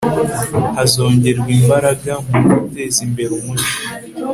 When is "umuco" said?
3.39-3.73